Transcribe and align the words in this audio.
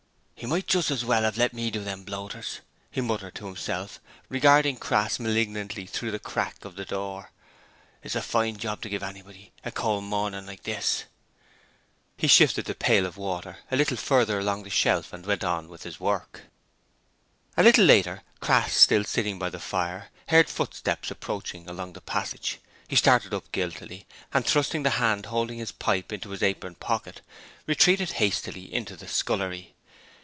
''E 0.43 0.49
might 0.49 0.65
just 0.65 0.89
as 0.89 1.05
well 1.05 1.23
'ave 1.23 1.37
let 1.39 1.53
me 1.53 1.69
do 1.69 1.83
them 1.83 2.03
bloaters,' 2.03 2.61
he 2.89 2.99
muttered 2.99 3.35
to 3.35 3.45
himself, 3.45 3.99
regarding 4.27 4.75
Crass 4.75 5.19
malignantly 5.19 5.85
through 5.85 6.09
the 6.09 6.17
crack 6.17 6.65
of 6.65 6.75
the 6.75 6.83
door. 6.83 7.29
'This 8.01 8.13
is 8.15 8.15
a 8.15 8.21
fine 8.23 8.57
job 8.57 8.81
to 8.81 8.89
give 8.89 9.01
to 9.03 9.07
anybody 9.07 9.51
a 9.63 9.69
cold 9.71 10.03
mornin' 10.03 10.47
like 10.47 10.63
this.' 10.63 11.03
He 12.17 12.25
shifted 12.25 12.65
the 12.65 12.73
pail 12.73 13.05
of 13.05 13.17
water 13.17 13.59
a 13.69 13.75
little 13.75 13.95
further 13.97 14.39
along 14.39 14.63
the 14.63 14.71
shelf 14.71 15.13
and 15.13 15.27
went 15.27 15.43
on 15.43 15.67
with 15.69 15.83
the 15.83 15.95
work. 15.99 16.45
A 17.55 17.61
little 17.61 17.85
later, 17.85 18.23
Crass, 18.39 18.73
still 18.73 19.03
sitting 19.03 19.37
by 19.37 19.51
the 19.51 19.59
fire, 19.59 20.09
heard 20.29 20.49
footsteps 20.49 21.11
approaching 21.11 21.69
along 21.69 21.93
the 21.93 22.01
passage. 22.01 22.57
He 22.87 22.95
started 22.95 23.31
up 23.31 23.51
guiltily 23.51 24.07
and, 24.33 24.43
thrusting 24.43 24.81
the 24.81 24.89
hand 24.97 25.27
holding 25.27 25.59
his 25.59 25.71
pipe 25.71 26.11
into 26.11 26.29
his 26.31 26.41
apron 26.41 26.73
pocket, 26.73 27.21
retreated 27.67 28.13
hastily 28.13 28.73
into 28.73 28.95
the 28.95 29.07
scullery. 29.07 29.75